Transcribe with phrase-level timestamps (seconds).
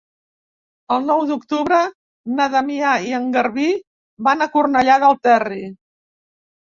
[0.95, 1.81] El nou d'octubre
[2.39, 3.67] na Damià i en Garbí
[4.29, 5.61] van a Cornellà del Terri.